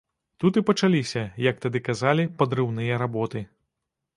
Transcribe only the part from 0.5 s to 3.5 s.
і пачаліся, як тады казалі, падрыўныя работы.